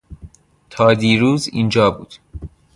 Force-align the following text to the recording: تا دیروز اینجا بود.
تا 0.69 0.93
دیروز 0.93 1.47
اینجا 1.51 1.91
بود. 1.91 2.13